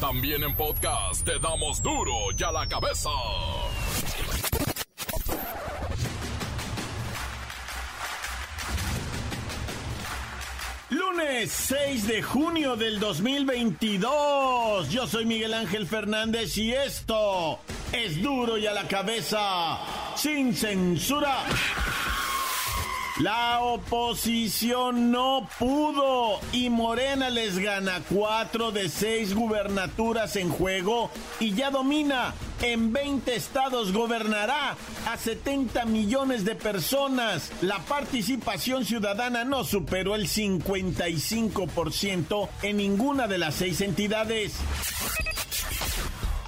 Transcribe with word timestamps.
También 0.00 0.44
en 0.44 0.54
podcast 0.54 1.24
te 1.24 1.40
damos 1.40 1.82
duro 1.82 2.12
y 2.38 2.42
a 2.44 2.52
la 2.52 2.68
cabeza. 2.68 3.10
Lunes 10.90 11.50
6 11.50 12.06
de 12.06 12.22
junio 12.22 12.76
del 12.76 13.00
2022. 13.00 14.88
Yo 14.88 15.08
soy 15.08 15.26
Miguel 15.26 15.52
Ángel 15.52 15.88
Fernández 15.88 16.56
y 16.58 16.72
esto 16.72 17.58
es 17.90 18.22
duro 18.22 18.56
y 18.56 18.68
a 18.68 18.72
la 18.72 18.86
cabeza, 18.86 19.80
sin 20.14 20.54
censura. 20.54 21.44
La 23.20 23.62
oposición 23.62 25.10
no 25.10 25.48
pudo 25.58 26.38
y 26.52 26.70
Morena 26.70 27.30
les 27.30 27.58
gana 27.58 28.00
cuatro 28.08 28.70
de 28.70 28.88
seis 28.88 29.34
gubernaturas 29.34 30.36
en 30.36 30.50
juego 30.50 31.10
y 31.40 31.52
ya 31.52 31.72
domina. 31.72 32.32
En 32.62 32.92
20 32.92 33.34
estados 33.34 33.92
gobernará 33.92 34.76
a 35.06 35.16
70 35.16 35.84
millones 35.86 36.44
de 36.44 36.54
personas. 36.54 37.50
La 37.60 37.80
participación 37.80 38.84
ciudadana 38.84 39.44
no 39.44 39.64
superó 39.64 40.14
el 40.14 40.28
55% 40.28 42.48
en 42.62 42.76
ninguna 42.76 43.26
de 43.26 43.38
las 43.38 43.56
seis 43.56 43.80
entidades. 43.80 44.54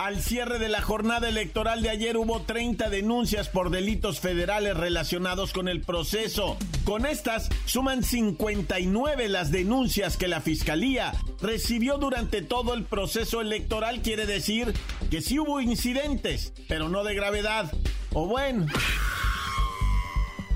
Al 0.01 0.23
cierre 0.23 0.59
de 0.59 0.71
la 0.71 0.81
jornada 0.81 1.29
electoral 1.29 1.83
de 1.83 1.91
ayer 1.91 2.17
hubo 2.17 2.41
30 2.41 2.89
denuncias 2.89 3.51
por 3.51 3.69
delitos 3.69 4.19
federales 4.19 4.75
relacionados 4.75 5.53
con 5.53 5.69
el 5.69 5.83
proceso. 5.83 6.57
Con 6.91 7.07
estas 7.07 7.49
suman 7.67 8.03
59 8.03 9.29
las 9.29 9.53
denuncias 9.53 10.17
que 10.17 10.27
la 10.27 10.41
Fiscalía 10.41 11.13
recibió 11.41 11.99
durante 11.99 12.43
todo 12.43 12.75
el 12.75 12.83
proceso 12.83 13.41
electoral. 13.41 14.03
Quiere 14.03 14.27
decir 14.27 14.75
que 15.09 15.21
sí 15.21 15.39
hubo 15.39 15.61
incidentes, 15.61 16.53
pero 16.67 16.89
no 16.89 17.05
de 17.05 17.15
gravedad. 17.15 17.73
O 18.13 18.27
bueno... 18.27 18.67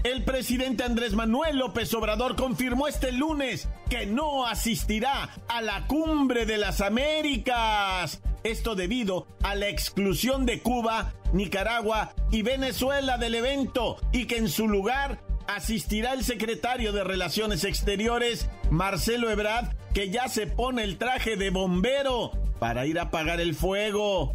El 0.02 0.24
presidente 0.24 0.82
Andrés 0.82 1.14
Manuel 1.14 1.56
López 1.56 1.94
Obrador 1.94 2.34
confirmó 2.34 2.88
este 2.88 3.12
lunes 3.12 3.68
que 3.88 4.04
no 4.04 4.44
asistirá 4.44 5.30
a 5.46 5.62
la 5.62 5.86
cumbre 5.86 6.46
de 6.46 6.58
las 6.58 6.80
Américas. 6.80 8.20
Esto 8.42 8.74
debido 8.74 9.28
a 9.44 9.54
la 9.54 9.68
exclusión 9.68 10.46
de 10.46 10.60
Cuba, 10.60 11.14
Nicaragua 11.32 12.12
y 12.32 12.42
Venezuela 12.42 13.18
del 13.18 13.36
evento 13.36 13.98
y 14.12 14.26
que 14.26 14.36
en 14.36 14.48
su 14.48 14.66
lugar 14.68 15.20
asistirá 15.46 16.12
el 16.12 16.24
secretario 16.24 16.92
de 16.92 17.04
Relaciones 17.04 17.64
Exteriores, 17.64 18.48
Marcelo 18.70 19.30
Ebrard, 19.30 19.74
que 19.92 20.10
ya 20.10 20.28
se 20.28 20.46
pone 20.46 20.84
el 20.84 20.98
traje 20.98 21.36
de 21.36 21.50
bombero 21.50 22.32
para 22.58 22.86
ir 22.86 22.98
a 22.98 23.02
apagar 23.02 23.40
el 23.40 23.54
fuego. 23.54 24.34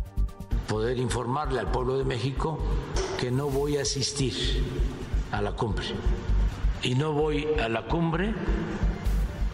Poder 0.67 0.97
informarle 0.97 1.59
al 1.59 1.71
pueblo 1.71 1.97
de 1.97 2.05
México 2.05 2.59
que 3.19 3.31
no 3.31 3.49
voy 3.49 3.77
a 3.77 3.81
asistir 3.81 4.33
a 5.31 5.41
la 5.41 5.53
cumbre. 5.53 5.85
Y 6.83 6.95
no 6.95 7.11
voy 7.13 7.47
a 7.61 7.67
la 7.67 7.85
cumbre 7.87 8.33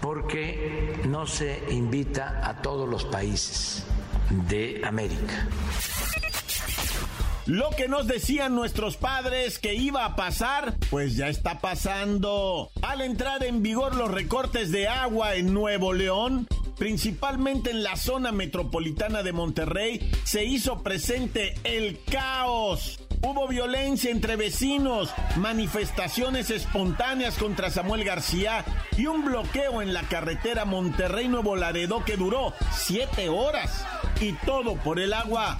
porque 0.02 1.02
no 1.08 1.26
se 1.26 1.64
invita 1.72 2.42
a 2.44 2.62
todos 2.62 2.88
los 2.88 3.06
países 3.06 3.86
de 4.30 4.82
América. 4.86 5.48
Lo 7.46 7.70
que 7.70 7.88
nos 7.88 8.08
decían 8.08 8.56
nuestros 8.56 8.98
padres 8.98 9.60
que 9.60 9.76
iba 9.76 10.04
a 10.04 10.16
pasar, 10.16 10.76
pues 10.90 11.16
ya 11.16 11.28
está 11.28 11.60
pasando. 11.60 12.72
Al 12.82 13.02
entrar 13.02 13.44
en 13.44 13.62
vigor 13.62 13.96
los 13.96 14.10
recortes 14.10 14.72
de 14.72 14.88
agua 14.88 15.36
en 15.36 15.54
Nuevo 15.54 15.94
León, 15.94 16.48
principalmente 16.80 17.70
en 17.70 17.84
la 17.84 17.98
zona 17.98 18.32
metropolitana 18.32 19.22
de 19.22 19.32
Monterrey, 19.32 20.12
se 20.24 20.44
hizo 20.44 20.82
presente 20.82 21.54
el 21.64 22.00
caos. 22.12 23.00
Hubo 23.22 23.48
violencia 23.48 24.10
entre 24.10 24.36
vecinos, 24.38 25.14
manifestaciones 25.38 26.50
espontáneas 26.50 27.36
contra 27.36 27.70
Samuel 27.70 28.04
García 28.04 28.66
y 28.98 29.06
un 29.06 29.24
bloqueo 29.24 29.84
en 29.84 29.94
la 29.94 30.02
carretera 30.04 30.66
Monterrey-Nuevo 30.66 31.56
Laredo 31.56 32.04
que 32.04 32.18
duró 32.18 32.54
siete 32.72 33.30
horas. 33.30 33.86
Y 34.20 34.34
todo 34.46 34.76
por 34.76 35.00
el 35.00 35.14
agua. 35.14 35.60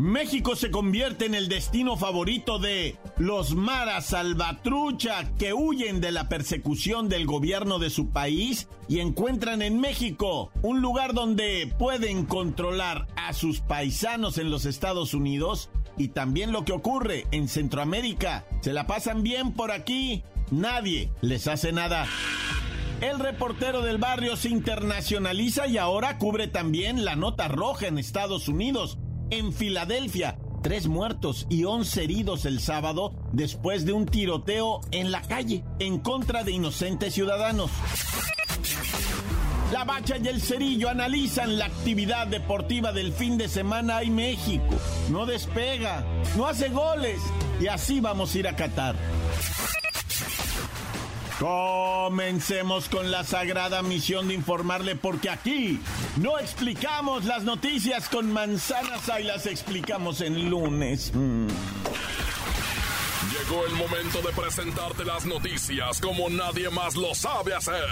México 0.00 0.56
se 0.56 0.70
convierte 0.70 1.26
en 1.26 1.34
el 1.34 1.50
destino 1.50 1.94
favorito 1.94 2.58
de 2.58 2.96
los 3.18 3.54
maras 3.54 4.06
salvatrucha 4.06 5.30
que 5.36 5.52
huyen 5.52 6.00
de 6.00 6.10
la 6.10 6.26
persecución 6.30 7.10
del 7.10 7.26
gobierno 7.26 7.78
de 7.78 7.90
su 7.90 8.08
país 8.08 8.66
y 8.88 9.00
encuentran 9.00 9.60
en 9.60 9.78
México 9.78 10.52
un 10.62 10.80
lugar 10.80 11.12
donde 11.12 11.70
pueden 11.78 12.24
controlar 12.24 13.08
a 13.14 13.34
sus 13.34 13.60
paisanos 13.60 14.38
en 14.38 14.50
los 14.50 14.64
Estados 14.64 15.12
Unidos 15.12 15.68
y 15.98 16.08
también 16.08 16.50
lo 16.50 16.64
que 16.64 16.72
ocurre 16.72 17.26
en 17.30 17.46
Centroamérica. 17.46 18.46
Se 18.62 18.72
la 18.72 18.86
pasan 18.86 19.22
bien 19.22 19.52
por 19.52 19.70
aquí, 19.70 20.22
nadie 20.50 21.12
les 21.20 21.46
hace 21.46 21.72
nada. 21.72 22.06
El 23.02 23.18
reportero 23.18 23.82
del 23.82 23.98
barrio 23.98 24.38
se 24.38 24.48
internacionaliza 24.48 25.66
y 25.66 25.76
ahora 25.76 26.16
cubre 26.16 26.48
también 26.48 27.04
la 27.04 27.16
nota 27.16 27.48
roja 27.48 27.86
en 27.86 27.98
Estados 27.98 28.48
Unidos 28.48 28.96
en 29.30 29.52
Filadelfia. 29.52 30.38
Tres 30.62 30.88
muertos 30.88 31.46
y 31.48 31.64
once 31.64 32.04
heridos 32.04 32.44
el 32.44 32.60
sábado 32.60 33.14
después 33.32 33.86
de 33.86 33.92
un 33.92 34.06
tiroteo 34.06 34.80
en 34.90 35.10
la 35.10 35.22
calle 35.22 35.64
en 35.78 35.98
contra 35.98 36.44
de 36.44 36.52
inocentes 36.52 37.14
ciudadanos. 37.14 37.70
La 39.72 39.84
Bacha 39.84 40.16
y 40.18 40.26
el 40.26 40.40
Cerillo 40.40 40.88
analizan 40.88 41.56
la 41.56 41.66
actividad 41.66 42.26
deportiva 42.26 42.92
del 42.92 43.12
fin 43.12 43.38
de 43.38 43.48
semana 43.48 44.02
en 44.02 44.16
México. 44.16 44.64
No 45.10 45.26
despega, 45.26 46.04
no 46.36 46.46
hace 46.46 46.68
goles 46.70 47.20
y 47.60 47.68
así 47.68 48.00
vamos 48.00 48.34
a 48.34 48.38
ir 48.38 48.48
a 48.48 48.56
Qatar. 48.56 48.96
Comencemos 51.40 52.90
con 52.90 53.10
la 53.10 53.24
sagrada 53.24 53.80
misión 53.80 54.28
de 54.28 54.34
informarle 54.34 54.94
porque 54.94 55.30
aquí 55.30 55.80
no 56.16 56.38
explicamos 56.38 57.24
las 57.24 57.44
noticias 57.44 58.10
con 58.10 58.30
manzanas 58.30 59.10
y 59.18 59.22
las 59.22 59.46
explicamos 59.46 60.20
en 60.20 60.50
lunes. 60.50 61.10
Mm. 61.14 61.48
Llegó 63.30 63.64
el 63.64 63.72
momento 63.72 64.20
de 64.20 64.34
presentarte 64.34 65.02
las 65.06 65.24
noticias 65.24 65.98
como 66.02 66.28
nadie 66.28 66.68
más 66.68 66.94
lo 66.94 67.14
sabe 67.14 67.54
hacer. 67.54 67.88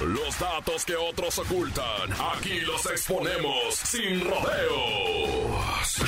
Los 0.00 0.36
datos 0.40 0.84
que 0.84 0.96
otros 0.96 1.38
ocultan, 1.38 2.12
aquí 2.34 2.60
los 2.62 2.84
exponemos 2.86 3.76
sin 3.76 4.28
rodeos. 4.28 6.04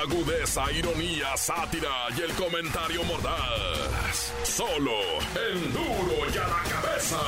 Agudeza, 0.00 0.70
ironía, 0.72 1.36
sátira 1.36 2.06
y 2.16 2.22
el 2.22 2.32
comentario 2.34 3.02
mordaz. 3.04 4.32
Solo 4.44 5.00
en 5.50 5.72
duro 5.72 6.30
y 6.32 6.38
a 6.38 6.46
la 6.48 6.62
cabeza. 6.68 7.20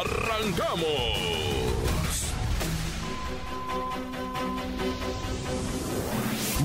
¡Arrancamos! 0.00 1.57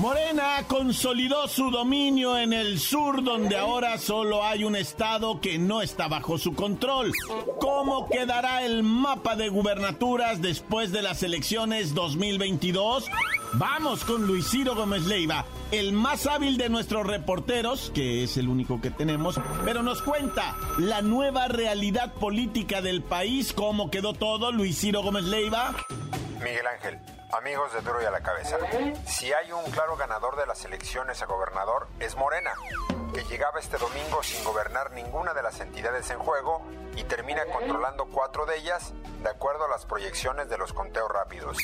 Morena 0.04 0.62
consolidó 0.68 1.48
su 1.48 1.70
dominio 1.70 2.36
en 2.36 2.52
el 2.52 2.78
sur, 2.78 3.24
donde 3.24 3.56
ahora 3.56 3.96
solo 3.96 4.44
hay 4.44 4.62
un 4.62 4.76
estado 4.76 5.40
que 5.40 5.56
no 5.56 5.80
está 5.80 6.08
bajo 6.08 6.36
su 6.36 6.52
control. 6.52 7.10
¿Cómo 7.58 8.06
quedará 8.10 8.66
el 8.66 8.82
mapa 8.82 9.34
de 9.34 9.48
gubernaturas 9.48 10.42
después 10.42 10.92
de 10.92 11.00
las 11.00 11.22
elecciones 11.22 11.94
2022? 11.94 13.06
Vamos 13.54 14.04
con 14.04 14.26
Luis 14.26 14.50
Ciro 14.50 14.74
Gómez 14.74 15.06
Leiva, 15.06 15.46
el 15.70 15.92
más 15.92 16.26
hábil 16.26 16.58
de 16.58 16.68
nuestros 16.68 17.06
reporteros, 17.06 17.90
que 17.94 18.24
es 18.24 18.36
el 18.36 18.50
único 18.50 18.82
que 18.82 18.90
tenemos, 18.90 19.40
pero 19.64 19.82
nos 19.82 20.02
cuenta 20.02 20.54
la 20.76 21.00
nueva 21.00 21.48
realidad 21.48 22.12
política 22.12 22.82
del 22.82 23.02
país, 23.02 23.54
cómo 23.54 23.90
quedó 23.90 24.12
todo, 24.12 24.52
Luis 24.52 24.78
Ciro 24.78 25.02
Gómez 25.02 25.24
Leiva. 25.24 25.74
Miguel 26.42 26.66
Ángel, 26.66 26.98
amigos 27.32 27.72
de 27.72 27.80
Duro 27.80 28.02
y 28.02 28.04
a 28.04 28.10
la 28.10 28.20
Cabeza, 28.20 28.58
si 29.06 29.32
hay 29.32 29.52
un 29.52 29.64
claro 29.70 29.96
ganador 29.96 30.36
de 30.36 30.46
las 30.46 30.64
elecciones 30.64 31.22
a 31.22 31.26
gobernador 31.26 31.88
es 32.00 32.16
Morena, 32.16 32.52
que 33.12 33.24
llegaba 33.24 33.60
este 33.60 33.78
domingo 33.78 34.22
sin 34.22 34.44
gobernar 34.44 34.92
ninguna 34.92 35.34
de 35.34 35.42
las 35.42 35.60
entidades 35.60 36.10
en 36.10 36.18
juego 36.18 36.62
y 36.96 37.04
termina 37.04 37.44
controlando 37.46 38.06
cuatro 38.06 38.46
de 38.46 38.56
ellas 38.58 38.92
de 39.22 39.30
acuerdo 39.30 39.64
a 39.64 39.68
las 39.68 39.86
proyecciones 39.86 40.48
de 40.48 40.58
los 40.58 40.72
conteos 40.72 41.10
rápidos. 41.10 41.58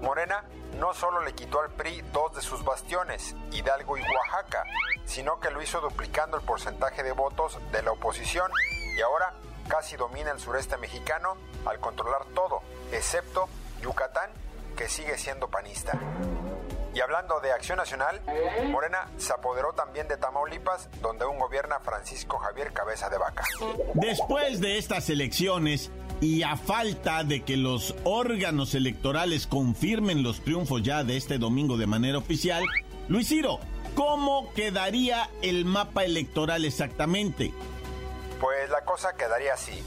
Morena 0.00 0.44
no 0.78 0.94
solo 0.94 1.22
le 1.22 1.34
quitó 1.34 1.60
al 1.60 1.70
PRI 1.70 2.02
dos 2.12 2.34
de 2.34 2.42
sus 2.42 2.64
bastiones, 2.64 3.34
Hidalgo 3.50 3.96
y 3.98 4.02
Oaxaca, 4.02 4.64
sino 5.04 5.40
que 5.40 5.50
lo 5.50 5.62
hizo 5.62 5.80
duplicando 5.80 6.36
el 6.36 6.44
porcentaje 6.44 7.02
de 7.02 7.12
votos 7.12 7.58
de 7.72 7.82
la 7.82 7.92
oposición 7.92 8.50
y 8.96 9.00
ahora 9.02 9.34
casi 9.68 9.96
domina 9.96 10.30
el 10.30 10.38
sureste 10.38 10.76
mexicano 10.76 11.36
al 11.64 11.80
controlar 11.80 12.24
todo, 12.34 12.62
excepto 12.92 13.48
Yucatán, 13.86 14.30
que 14.76 14.88
sigue 14.88 15.16
siendo 15.16 15.48
panista. 15.48 15.96
Y 16.92 17.00
hablando 17.00 17.38
de 17.38 17.52
Acción 17.52 17.78
Nacional, 17.78 18.20
Morena 18.68 19.08
se 19.16 19.32
apoderó 19.32 19.74
también 19.74 20.08
de 20.08 20.16
Tamaulipas, 20.16 20.88
donde 21.00 21.24
aún 21.24 21.38
gobierna 21.38 21.78
Francisco 21.78 22.38
Javier 22.38 22.72
Cabeza 22.72 23.08
de 23.08 23.18
Vaca. 23.18 23.44
Después 23.94 24.60
de 24.60 24.78
estas 24.78 25.08
elecciones, 25.08 25.92
y 26.20 26.42
a 26.42 26.56
falta 26.56 27.22
de 27.22 27.44
que 27.44 27.56
los 27.56 27.94
órganos 28.02 28.74
electorales 28.74 29.46
confirmen 29.46 30.24
los 30.24 30.40
triunfos 30.40 30.82
ya 30.82 31.04
de 31.04 31.16
este 31.16 31.38
domingo 31.38 31.76
de 31.76 31.86
manera 31.86 32.18
oficial, 32.18 32.64
Luis 33.06 33.28
Ciro, 33.28 33.60
¿cómo 33.94 34.52
quedaría 34.54 35.30
el 35.42 35.64
mapa 35.64 36.02
electoral 36.02 36.64
exactamente? 36.64 37.52
Pues 38.40 38.68
la 38.68 38.80
cosa 38.84 39.14
quedaría 39.14 39.54
así. 39.54 39.80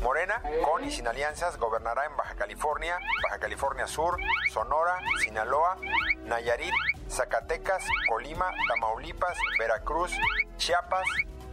Morena, 0.00 0.42
con 0.64 0.84
y 0.84 0.90
sin 0.90 1.08
alianzas, 1.08 1.56
gobernará 1.58 2.06
en 2.06 2.16
Baja 2.16 2.34
California, 2.34 2.98
Baja 3.22 3.38
California 3.38 3.86
Sur, 3.86 4.18
Sonora, 4.52 4.98
Sinaloa, 5.22 5.76
Nayarit, 6.24 6.72
Zacatecas, 7.08 7.84
Colima, 8.08 8.52
Tamaulipas, 8.68 9.38
Veracruz, 9.58 10.12
Chiapas, 10.56 11.06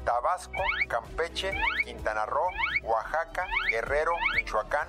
Tabasco, 0.03 0.63
Campeche, 0.87 1.53
Quintana 1.85 2.25
Roo, 2.25 2.49
Oaxaca, 2.83 3.47
Guerrero, 3.69 4.13
Michoacán, 4.35 4.87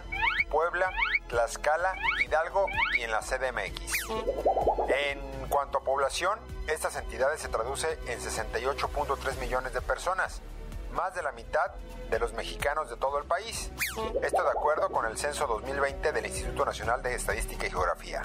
Puebla, 0.50 0.90
Tlaxcala, 1.28 1.94
Hidalgo 2.24 2.66
y 2.98 3.02
en 3.02 3.10
la 3.10 3.20
CDMX. 3.20 3.98
En 4.88 5.48
cuanto 5.48 5.78
a 5.78 5.84
población, 5.84 6.38
estas 6.66 6.96
entidades 6.96 7.40
se 7.40 7.48
traduce 7.48 7.98
en 8.06 8.20
68.3 8.20 9.38
millones 9.38 9.72
de 9.72 9.80
personas, 9.80 10.42
más 10.94 11.14
de 11.14 11.23
la 11.23 11.32
mitad 11.32 11.73
de 12.08 12.19
los 12.19 12.32
mexicanos 12.32 12.88
de 12.88 12.96
todo 12.96 13.19
el 13.19 13.25
país. 13.25 13.70
Esto 14.23 14.43
de 14.43 14.50
acuerdo 14.50 14.88
con 14.91 15.05
el 15.06 15.19
censo 15.19 15.46
2020 15.46 16.12
del 16.12 16.25
Instituto 16.25 16.64
Nacional 16.64 17.02
de 17.02 17.14
Estadística 17.14 17.67
y 17.67 17.70
Geografía. 17.70 18.23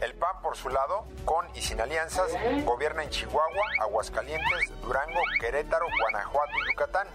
El 0.00 0.14
PAN, 0.14 0.42
por 0.42 0.56
su 0.56 0.68
lado, 0.68 1.06
con 1.24 1.46
y 1.54 1.62
sin 1.62 1.80
alianzas, 1.80 2.30
gobierna 2.64 3.02
en 3.02 3.10
Chihuahua, 3.10 3.64
Aguascalientes, 3.80 4.80
Durango, 4.82 5.20
Querétaro, 5.40 5.86
Guanajuato 6.00 6.52
y 6.52 6.72
Yucatán. 6.72 7.08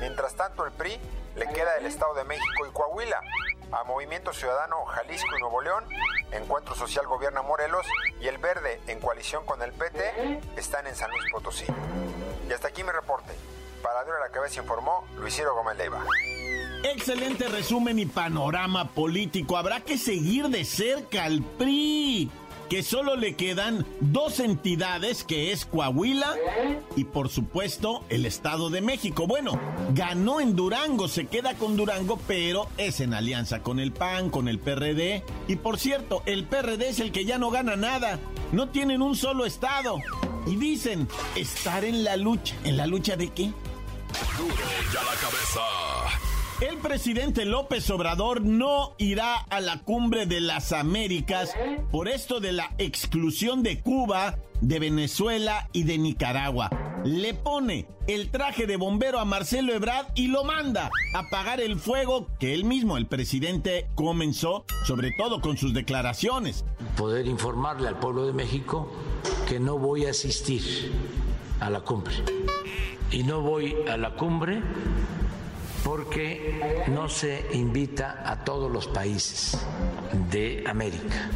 Mientras 0.00 0.34
tanto, 0.34 0.64
el 0.64 0.72
PRI 0.72 1.00
le 1.34 1.48
queda 1.48 1.76
el 1.76 1.86
Estado 1.86 2.14
de 2.14 2.24
México 2.24 2.66
y 2.68 2.72
Coahuila. 2.72 3.20
A 3.72 3.82
Movimiento 3.82 4.32
Ciudadano 4.32 4.84
Jalisco 4.84 5.36
y 5.36 5.40
Nuevo 5.40 5.60
León, 5.60 5.84
Encuentro 6.30 6.76
Social 6.76 7.06
gobierna 7.06 7.42
Morelos 7.42 7.86
y 8.20 8.28
el 8.28 8.38
Verde, 8.38 8.80
en 8.86 9.00
coalición 9.00 9.44
con 9.44 9.62
el 9.62 9.72
PT, 9.72 10.40
están 10.56 10.86
en 10.86 10.94
San 10.94 11.10
Luis 11.10 11.24
Potosí. 11.32 11.66
Y 12.48 12.52
hasta 12.52 12.68
aquí 12.68 12.82
mi 12.82 12.90
reporte. 12.90 13.32
Para 13.82 14.04
Dura 14.04 14.18
la 14.20 14.30
Cabeza 14.30 14.60
informó 14.60 15.06
Luis 15.18 15.34
Ciro 15.34 15.54
Gómez 15.54 15.76
Leiva. 15.76 16.04
Excelente 16.84 17.48
resumen 17.48 17.98
y 17.98 18.06
panorama 18.06 18.90
político. 18.90 19.56
Habrá 19.56 19.80
que 19.80 19.96
seguir 19.96 20.48
de 20.48 20.64
cerca 20.64 21.24
al 21.24 21.42
PRI, 21.42 22.30
que 22.68 22.82
solo 22.82 23.16
le 23.16 23.36
quedan 23.36 23.86
dos 24.00 24.38
entidades, 24.38 25.24
que 25.24 25.52
es 25.52 25.64
Coahuila 25.64 26.34
y 26.94 27.04
por 27.04 27.30
supuesto 27.30 28.04
el 28.10 28.26
Estado 28.26 28.68
de 28.68 28.82
México. 28.82 29.26
Bueno, 29.26 29.58
ganó 29.94 30.40
en 30.40 30.56
Durango, 30.56 31.08
se 31.08 31.26
queda 31.26 31.54
con 31.54 31.76
Durango, 31.76 32.18
pero 32.26 32.68
es 32.76 33.00
en 33.00 33.14
alianza 33.14 33.62
con 33.62 33.80
el 33.80 33.92
PAN, 33.92 34.28
con 34.28 34.46
el 34.48 34.58
PRD. 34.58 35.24
Y 35.48 35.56
por 35.56 35.78
cierto, 35.78 36.22
el 36.26 36.44
PRD 36.44 36.90
es 36.90 37.00
el 37.00 37.12
que 37.12 37.24
ya 37.24 37.38
no 37.38 37.50
gana 37.50 37.76
nada. 37.76 38.18
No 38.52 38.68
tienen 38.68 39.00
un 39.00 39.16
solo 39.16 39.46
Estado. 39.46 39.96
Y 40.46 40.56
dicen 40.56 41.08
estar 41.36 41.84
en 41.84 42.04
la 42.04 42.16
lucha. 42.16 42.54
¿En 42.64 42.76
la 42.76 42.86
lucha 42.86 43.16
de 43.16 43.28
qué? 43.30 43.44
Duro 44.38 44.54
ya 44.92 45.02
la 45.02 45.14
cabeza. 45.20 45.60
El 46.60 46.78
presidente 46.78 47.44
López 47.44 47.90
Obrador 47.90 48.40
no 48.42 48.94
irá 48.98 49.34
a 49.34 49.60
la 49.60 49.80
cumbre 49.82 50.26
de 50.26 50.40
las 50.40 50.72
Américas 50.72 51.52
por 51.90 52.08
esto 52.08 52.38
de 52.38 52.52
la 52.52 52.70
exclusión 52.78 53.64
de 53.64 53.80
Cuba, 53.80 54.38
de 54.60 54.78
Venezuela 54.78 55.68
y 55.72 55.82
de 55.82 55.98
Nicaragua. 55.98 56.70
Le 57.04 57.34
pone 57.34 57.86
el 58.06 58.30
traje 58.30 58.66
de 58.66 58.76
bombero 58.76 59.18
a 59.18 59.24
Marcelo 59.24 59.74
Ebrard 59.74 60.06
y 60.14 60.28
lo 60.28 60.44
manda 60.44 60.90
a 61.14 61.18
apagar 61.18 61.60
el 61.60 61.78
fuego 61.78 62.28
que 62.38 62.54
él 62.54 62.64
mismo, 62.64 62.96
el 62.96 63.06
presidente, 63.06 63.88
comenzó, 63.96 64.64
sobre 64.86 65.10
todo 65.18 65.40
con 65.40 65.56
sus 65.56 65.74
declaraciones. 65.74 66.64
Poder 66.96 67.26
informarle 67.26 67.88
al 67.88 67.98
pueblo 67.98 68.26
de 68.26 68.32
México 68.32 68.90
que 69.48 69.60
no 69.60 69.78
voy 69.78 70.06
a 70.06 70.10
asistir 70.10 70.92
a 71.60 71.70
la 71.70 71.80
cumbre. 71.80 72.14
Y 73.10 73.22
no 73.22 73.40
voy 73.40 73.74
a 73.88 73.96
la 73.96 74.14
cumbre 74.14 74.60
porque 75.84 76.84
no 76.88 77.08
se 77.08 77.46
invita 77.52 78.22
a 78.24 78.44
todos 78.44 78.72
los 78.72 78.86
países 78.86 79.58
de 80.30 80.64
América. 80.66 81.30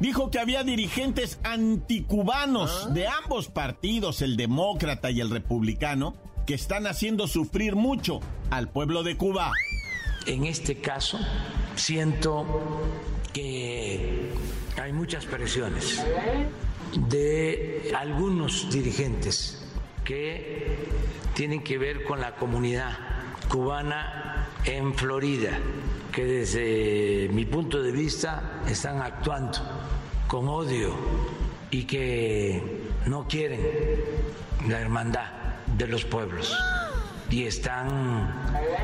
Dijo 0.00 0.30
que 0.30 0.38
había 0.38 0.62
dirigentes 0.64 1.38
anticubanos 1.42 2.92
de 2.94 3.08
ambos 3.08 3.48
partidos, 3.48 4.22
el 4.22 4.36
demócrata 4.36 5.10
y 5.10 5.20
el 5.20 5.30
republicano, 5.30 6.14
que 6.46 6.54
están 6.54 6.86
haciendo 6.86 7.26
sufrir 7.26 7.74
mucho 7.74 8.20
al 8.50 8.68
pueblo 8.68 9.02
de 9.02 9.16
Cuba. 9.16 9.52
En 10.26 10.44
este 10.44 10.80
caso, 10.80 11.18
siento 11.74 12.46
que 13.32 14.30
hay 14.80 14.92
muchas 14.92 15.26
presiones 15.26 16.04
de 16.96 17.92
algunos 17.96 18.70
dirigentes 18.70 19.62
que 20.04 20.76
tienen 21.34 21.62
que 21.62 21.78
ver 21.78 22.04
con 22.04 22.20
la 22.20 22.36
comunidad 22.36 22.96
cubana 23.48 24.48
en 24.64 24.94
Florida, 24.94 25.50
que 26.12 26.24
desde 26.24 27.28
mi 27.32 27.44
punto 27.44 27.82
de 27.82 27.92
vista 27.92 28.62
están 28.68 29.02
actuando 29.02 29.58
con 30.28 30.48
odio 30.48 30.94
y 31.70 31.84
que 31.84 32.82
no 33.06 33.26
quieren 33.26 33.60
la 34.68 34.80
hermandad 34.80 35.26
de 35.76 35.88
los 35.88 36.04
pueblos 36.04 36.56
y 37.30 37.44
están 37.44 38.32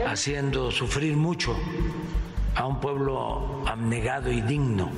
haciendo 0.07 0.71
sufrir 0.71 1.17
mucho 1.17 1.57
a 2.57 2.67
un 2.67 2.81
pueblo 2.81 3.63
abnegado 3.67 4.33
y 4.33 4.41
digno 4.41 4.91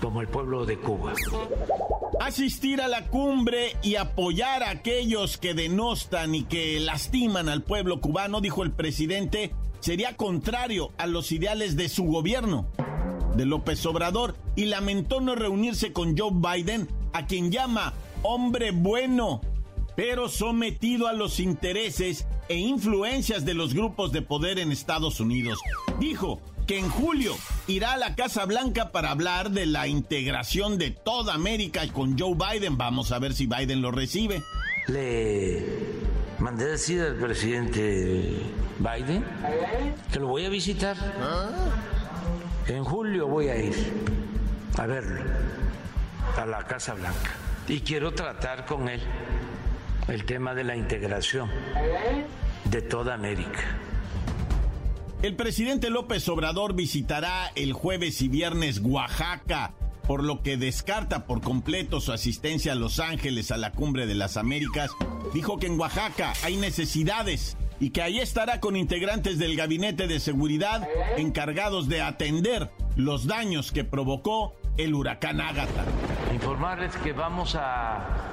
como 0.00 0.20
el 0.20 0.28
pueblo 0.28 0.64
de 0.64 0.78
Cuba. 0.78 1.12
Asistir 2.20 2.80
a 2.80 2.88
la 2.88 3.06
cumbre 3.08 3.76
y 3.82 3.96
apoyar 3.96 4.62
a 4.62 4.70
aquellos 4.70 5.38
que 5.38 5.54
denostan 5.54 6.34
y 6.34 6.44
que 6.44 6.78
lastiman 6.78 7.48
al 7.48 7.62
pueblo 7.62 8.00
cubano, 8.00 8.40
dijo 8.40 8.62
el 8.62 8.70
presidente, 8.72 9.52
sería 9.80 10.16
contrario 10.16 10.92
a 10.98 11.06
los 11.06 11.32
ideales 11.32 11.76
de 11.76 11.88
su 11.88 12.04
gobierno, 12.04 12.68
de 13.34 13.46
López 13.46 13.84
Obrador, 13.86 14.36
y 14.56 14.66
lamentó 14.66 15.20
no 15.20 15.34
reunirse 15.34 15.92
con 15.92 16.16
Joe 16.16 16.32
Biden, 16.32 16.88
a 17.12 17.26
quien 17.26 17.50
llama 17.50 17.94
hombre 18.22 18.70
bueno, 18.70 19.40
pero 19.96 20.28
sometido 20.28 21.08
a 21.08 21.12
los 21.12 21.40
intereses 21.40 22.26
e 22.48 22.56
influencias 22.56 23.44
de 23.44 23.54
los 23.54 23.74
grupos 23.74 24.12
de 24.12 24.22
poder 24.22 24.58
en 24.58 24.70
Estados 24.70 25.18
Unidos. 25.18 25.58
Dijo 25.98 26.40
que 26.72 26.78
en 26.78 26.88
julio 26.88 27.36
irá 27.66 27.92
a 27.92 27.96
la 27.98 28.14
Casa 28.14 28.46
Blanca 28.46 28.92
para 28.92 29.10
hablar 29.10 29.50
de 29.50 29.66
la 29.66 29.88
integración 29.88 30.78
de 30.78 30.90
toda 30.90 31.34
América 31.34 31.82
con 31.92 32.18
Joe 32.18 32.34
Biden. 32.34 32.78
Vamos 32.78 33.12
a 33.12 33.18
ver 33.18 33.34
si 33.34 33.46
Biden 33.46 33.82
lo 33.82 33.90
recibe. 33.90 34.42
Le 34.88 35.66
mandé 36.38 36.64
decir 36.64 37.02
al 37.02 37.16
presidente 37.16 38.40
Biden 38.78 39.22
que 40.10 40.18
lo 40.18 40.28
voy 40.28 40.46
a 40.46 40.48
visitar. 40.48 40.96
En 42.66 42.84
julio 42.84 43.28
voy 43.28 43.48
a 43.48 43.56
ir 43.56 43.74
a 44.78 44.86
verlo 44.86 45.20
a 46.38 46.46
la 46.46 46.64
Casa 46.64 46.94
Blanca 46.94 47.32
y 47.68 47.80
quiero 47.80 48.14
tratar 48.14 48.64
con 48.64 48.88
él 48.88 49.02
el 50.08 50.24
tema 50.24 50.54
de 50.54 50.64
la 50.64 50.74
integración 50.74 51.50
de 52.64 52.80
toda 52.80 53.12
América. 53.12 53.60
El 55.22 55.36
presidente 55.36 55.88
López 55.88 56.28
Obrador 56.28 56.74
visitará 56.74 57.52
el 57.54 57.74
jueves 57.74 58.20
y 58.22 58.28
viernes 58.28 58.80
Oaxaca, 58.82 59.72
por 60.04 60.24
lo 60.24 60.42
que 60.42 60.56
descarta 60.56 61.26
por 61.26 61.40
completo 61.40 62.00
su 62.00 62.10
asistencia 62.10 62.72
a 62.72 62.74
Los 62.74 62.98
Ángeles 62.98 63.52
a 63.52 63.56
la 63.56 63.70
Cumbre 63.70 64.06
de 64.06 64.16
las 64.16 64.36
Américas. 64.36 64.90
Dijo 65.32 65.58
que 65.58 65.68
en 65.68 65.78
Oaxaca 65.78 66.32
hay 66.42 66.56
necesidades 66.56 67.56
y 67.78 67.90
que 67.90 68.02
ahí 68.02 68.18
estará 68.18 68.58
con 68.58 68.74
integrantes 68.74 69.38
del 69.38 69.54
Gabinete 69.54 70.08
de 70.08 70.18
Seguridad 70.18 70.88
encargados 71.16 71.88
de 71.88 72.02
atender 72.02 72.72
los 72.96 73.28
daños 73.28 73.70
que 73.70 73.84
provocó 73.84 74.56
el 74.76 74.92
huracán 74.92 75.40
Ágata. 75.40 75.84
Informarles 76.34 76.96
que 76.96 77.12
vamos 77.12 77.54
a, 77.54 78.32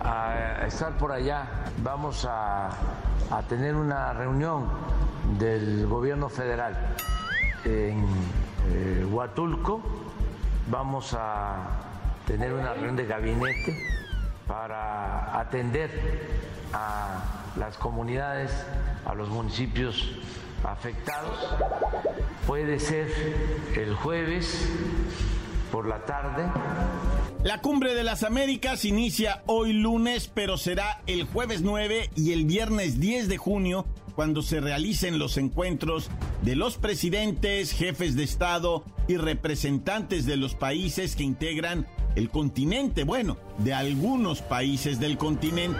a 0.00 0.66
estar 0.66 0.96
por 0.96 1.12
allá, 1.12 1.66
vamos 1.82 2.26
a, 2.26 2.70
a 3.30 3.42
tener 3.42 3.74
una 3.74 4.12
reunión 4.12 4.68
del 5.38 5.86
gobierno 5.86 6.28
federal 6.28 6.96
en 7.64 8.04
eh, 8.70 9.06
Huatulco. 9.10 9.80
Vamos 10.68 11.14
a 11.18 11.56
tener 12.26 12.52
una 12.52 12.72
reunión 12.74 12.96
de 12.96 13.06
gabinete 13.06 13.76
para 14.46 15.38
atender 15.38 15.90
a 16.72 17.52
las 17.56 17.76
comunidades, 17.78 18.50
a 19.04 19.14
los 19.14 19.28
municipios 19.28 20.18
afectados. 20.64 21.54
Puede 22.46 22.78
ser 22.78 23.08
el 23.76 23.94
jueves 23.94 24.68
por 25.70 25.86
la 25.86 26.04
tarde. 26.04 26.44
La 27.44 27.60
cumbre 27.60 27.94
de 27.94 28.04
las 28.04 28.22
Américas 28.22 28.86
inicia 28.86 29.42
hoy 29.44 29.74
lunes, 29.74 30.30
pero 30.32 30.56
será 30.56 31.02
el 31.06 31.24
jueves 31.24 31.60
9 31.60 32.08
y 32.16 32.32
el 32.32 32.46
viernes 32.46 32.98
10 32.98 33.28
de 33.28 33.36
junio 33.36 33.84
cuando 34.14 34.40
se 34.40 34.60
realicen 34.60 35.18
los 35.18 35.36
encuentros 35.36 36.08
de 36.40 36.56
los 36.56 36.78
presidentes, 36.78 37.72
jefes 37.72 38.16
de 38.16 38.24
Estado 38.24 38.82
y 39.08 39.18
representantes 39.18 40.24
de 40.24 40.38
los 40.38 40.54
países 40.54 41.16
que 41.16 41.24
integran 41.24 41.86
el 42.16 42.30
continente, 42.30 43.04
bueno, 43.04 43.36
de 43.58 43.74
algunos 43.74 44.40
países 44.40 44.98
del 44.98 45.18
continente. 45.18 45.78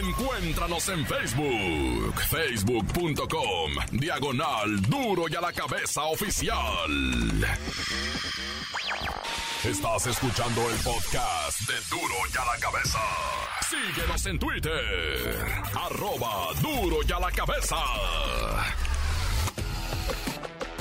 Encuéntranos 0.00 0.88
en 0.90 1.06
Facebook, 1.06 2.20
facebook.com, 2.28 3.72
diagonal 3.98 4.80
duro 4.82 5.24
y 5.28 5.34
a 5.34 5.40
la 5.40 5.52
cabeza 5.52 6.04
oficial. 6.04 6.54
Estás 9.68 10.06
escuchando 10.06 10.70
el 10.70 10.76
podcast 10.76 11.60
de 11.62 11.74
duro 11.90 12.14
y 12.32 12.36
a 12.38 12.44
la 12.44 12.60
cabeza. 12.60 12.98
Síguenos 13.68 14.26
en 14.26 14.38
Twitter, 14.38 15.44
arroba 15.74 16.52
duro 16.62 16.98
y 17.06 17.10
a 17.10 17.18
la 17.18 17.32
cabeza. 17.32 17.76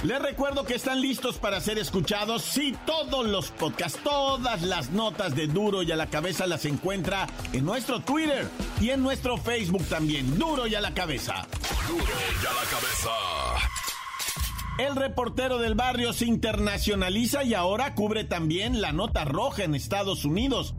Les 0.04 0.22
recuerdo 0.22 0.66
que 0.66 0.76
están 0.76 1.02
listos 1.02 1.38
para 1.40 1.60
ser 1.62 1.80
escuchados. 1.80 2.44
Sí, 2.44 2.78
todos 2.86 3.26
los 3.26 3.50
podcasts, 3.50 4.00
todas 4.04 4.62
las 4.62 4.92
notas 4.92 5.36
de 5.36 5.48
Duro 5.48 5.82
y 5.82 5.92
a 5.92 5.96
la 5.96 6.06
cabeza 6.06 6.46
las 6.46 6.64
encuentra 6.66 7.26
en 7.54 7.66
nuestro 7.66 8.02
Twitter 8.02 8.48
y 8.80 8.92
en 8.92 9.02
nuestro 9.02 9.38
Facebook 9.38 9.86
también. 9.86 10.38
Duro 10.38 10.68
y 10.68 10.76
a 10.76 10.82
la 10.82 10.94
cabeza. 10.94 11.48
Duro 11.88 12.04
y 12.04 12.46
a 12.46 12.54
la 12.54 12.70
cabeza. 12.70 13.45
El 14.78 14.98
reportero 14.98 15.58
del 15.58 15.74
barrio 15.74 16.12
se 16.12 16.26
internacionaliza 16.26 17.46
y 17.46 17.54
ahora 17.54 17.96
cubre 17.96 18.26
también 18.26 18.82
la 18.82 18.92
nota 18.92 19.24
roja 19.24 19.64
en 19.64 19.74
Estados 19.74 20.26
Unidos. 20.26 20.76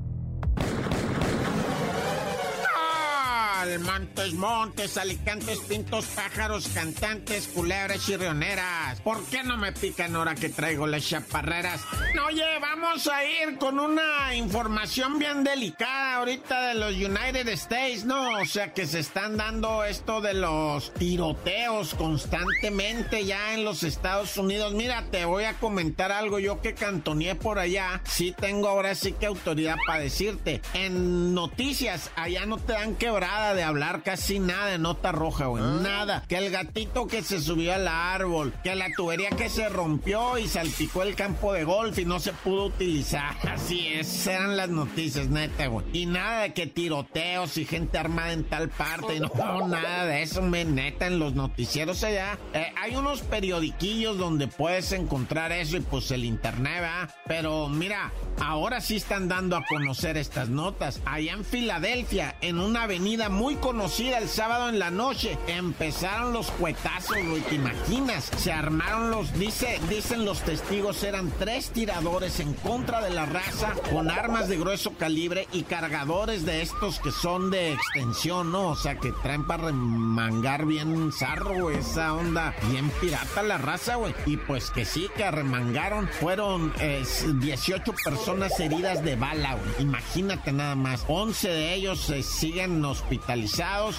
Montes, 3.79 4.35
montes, 4.35 4.97
alicantes, 4.97 5.59
pintos, 5.61 6.07
pájaros, 6.07 6.69
cantantes, 6.69 7.49
culebras 7.49 8.09
y 8.09 8.17
rioneras. 8.17 9.01
¿Por 9.03 9.25
qué 9.27 9.43
no 9.43 9.57
me 9.57 9.73
pican 9.73 10.17
ahora 10.17 10.35
que 10.35 10.49
traigo 10.49 10.87
las 10.87 11.07
chaparreras? 11.07 11.81
Oye, 12.27 12.59
vamos 12.61 13.07
a 13.09 13.25
ir 13.25 13.59
con 13.59 13.79
una 13.79 14.35
información 14.35 15.19
bien 15.19 15.45
delicada 15.45 16.17
ahorita 16.17 16.69
de 16.69 16.75
los 16.75 16.93
United 16.93 17.49
States, 17.49 18.05
¿no? 18.05 18.41
O 18.41 18.45
sea 18.45 18.73
que 18.73 18.87
se 18.87 19.01
están 19.01 19.37
dando 19.37 19.85
esto 19.85 20.21
de 20.21 20.35
los 20.35 20.93
tiroteos 20.95 21.95
constantemente 21.95 23.25
ya 23.25 23.55
en 23.55 23.65
los 23.65 23.83
Estados 23.83 24.37
Unidos. 24.37 24.73
Mira, 24.75 25.05
te 25.11 25.25
voy 25.25 25.45
a 25.45 25.55
comentar 25.55 26.13
algo. 26.13 26.39
Yo 26.39 26.61
que 26.61 26.75
cantoneé 26.75 27.35
por 27.35 27.59
allá, 27.59 28.01
sí 28.05 28.35
tengo 28.39 28.69
ahora 28.69 28.95
sí 28.95 29.13
que 29.13 29.27
autoridad 29.27 29.77
para 29.87 30.01
decirte. 30.01 30.61
En 30.75 31.35
noticias, 31.35 32.11
allá 32.17 32.47
no 32.47 32.59
te 32.59 32.73
dan 32.73 32.95
quebrada 32.97 33.55
de 33.55 33.63
hablar 33.67 34.03
casi 34.03 34.39
nada 34.39 34.67
de 34.67 34.79
nota 34.79 35.13
roja, 35.13 35.47
güey. 35.47 35.63
Ah. 35.65 35.79
Nada. 35.83 36.25
Que 36.29 36.39
el 36.39 36.51
gatito 36.51 37.07
que 37.07 37.23
se 37.23 37.41
subió 37.41 37.75
al 37.75 37.89
árbol, 37.89 38.53
que 38.63 38.75
la 38.75 38.89
tubería 38.97 39.31
que 39.31 39.49
se 39.49 39.69
rompió 39.69 40.39
y 40.39 40.49
salpicó 40.49 41.03
el 41.03 41.15
campo 41.15 41.53
de 41.53 41.65
golf 41.65 41.99
y 41.99 42.05
no 42.05 42.21
se 42.21 42.33
pudo 42.33 42.67
utilizar. 42.67 43.37
Así 43.49 43.89
es, 43.89 44.27
eran 44.27 44.57
las 44.57 44.69
noticias, 44.69 45.29
neta, 45.29 45.67
güey. 45.67 45.87
Y 45.93 46.07
nada 46.07 46.43
de 46.43 46.55
que 46.55 46.67
tiroteos 46.67 47.57
y 47.57 47.65
gente 47.65 47.99
armada 47.99 48.33
en 48.33 48.45
tal 48.45 48.69
parte. 48.69 49.21
No, 49.21 49.69
nada 49.69 50.07
de 50.07 50.23
eso, 50.23 50.43
me 50.43 50.65
neta, 50.65 51.07
en 51.07 51.19
los 51.19 51.35
noticieros 51.35 52.03
allá. 52.05 52.39
Eh, 52.53 52.73
hay 52.81 52.97
unos 52.97 53.23
periodiquillos 53.23 54.19
donde 54.19 54.49
puedes 54.49 54.93
encontrar 54.93 55.53
eso 55.53 55.77
y 55.77 55.81
pues 55.81 56.11
el 56.11 56.25
internet, 56.25 56.81
¿verdad? 56.81 57.11
Pero 57.27 57.69
mira, 57.69 58.13
ahora 58.41 58.81
sí 58.81 58.97
están 58.97 59.29
dando 59.29 59.57
a 59.57 59.65
conocer 59.65 60.17
estas 60.17 60.49
notas. 60.49 61.01
Allá 61.05 61.33
en 61.33 61.45
Filadelfia, 61.45 62.37
en 62.41 62.59
una 62.59 62.85
avenida 62.85 63.29
muy 63.29 63.56
conocida 63.61 64.19
el 64.19 64.29
sábado 64.29 64.69
en 64.69 64.79
la 64.79 64.91
noche. 64.91 65.39
Empezaron 65.47 66.33
los 66.33 66.51
cuetazos, 66.53 67.17
güey, 67.17 67.41
te 67.43 67.57
imaginas. 67.57 68.31
Se 68.37 68.53
armaron 68.53 69.11
los, 69.11 69.33
dice, 69.39 69.81
dicen 69.89 70.25
los 70.25 70.41
testigos, 70.41 71.03
eran 71.03 71.33
tres 71.39 71.71
tiradores 71.71 72.41
en 72.41 72.55
contra 72.55 73.01
de 73.03 73.11
la 73.11 73.27
raza 73.27 73.75
con 73.93 74.11
armas 74.11 74.49
de 74.49 74.59
grueso 74.59 74.93
calibre 74.99 75.47
y 75.53 75.63
cargadores 75.63 76.45
de 76.45 76.63
estos 76.63 76.99
que 76.99 77.11
son 77.11 77.51
de 77.51 77.73
extensión, 77.73 78.53
¿no? 78.53 78.69
O 78.69 78.77
sea, 78.77 78.99
que 78.99 79.13
traen 79.23 79.47
para 79.47 79.67
remangar 79.67 80.67
bien 80.67 81.13
zarro, 81.13 81.71
esa 81.71 82.15
onda 82.15 82.55
bien 82.71 82.91
pirata 83.01 83.43
la 83.43 83.59
raza, 83.59 83.97
güey. 83.97 84.15
Y 84.27 84.37
pues 84.37 84.71
que 84.71 84.85
sí, 84.85 85.09
que 85.17 85.31
remangaron. 85.31 86.09
Fueron 86.21 86.73
18 86.77 87.95
personas 88.05 88.59
heridas 88.61 89.05
de 89.05 89.17
bala, 89.17 89.55
güey. 89.55 89.71
Imagínate 89.81 90.53
nada 90.53 90.75
más. 90.75 91.05
11 91.09 91.49
de 91.49 91.75
ellos 91.75 92.01
se 92.01 92.23
siguen 92.23 92.85
hospitalizados 92.85 93.36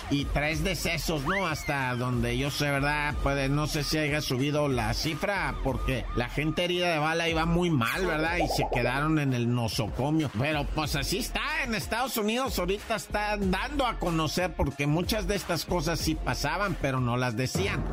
y 0.09 0.25
tres 0.25 0.63
decesos, 0.63 1.23
¿no? 1.25 1.45
Hasta 1.47 1.95
donde 1.95 2.37
yo 2.37 2.49
sé, 2.49 2.71
¿verdad? 2.71 3.13
Puede, 3.21 3.49
no 3.49 3.67
sé 3.67 3.83
si 3.83 3.97
haya 3.97 4.21
subido 4.21 4.67
la 4.67 4.93
cifra 4.93 5.55
porque 5.63 6.05
la 6.15 6.27
gente 6.27 6.63
herida 6.63 6.91
de 6.91 6.97
bala 6.97 7.29
iba 7.29 7.45
muy 7.45 7.69
mal, 7.69 8.05
¿verdad? 8.05 8.37
Y 8.37 8.47
se 8.47 8.65
quedaron 8.73 9.19
en 9.19 9.33
el 9.33 9.53
nosocomio. 9.53 10.31
Pero 10.39 10.65
pues 10.73 10.95
así 10.95 11.19
está, 11.19 11.63
en 11.63 11.75
Estados 11.75 12.17
Unidos 12.17 12.57
ahorita 12.57 12.95
están 12.95 13.51
dando 13.51 13.85
a 13.85 13.99
conocer 13.99 14.53
porque 14.55 14.87
muchas 14.87 15.27
de 15.27 15.35
estas 15.35 15.65
cosas 15.65 15.99
sí 15.99 16.15
pasaban, 16.15 16.75
pero 16.81 16.99
no 16.99 17.15
las 17.17 17.37
decían. 17.37 17.83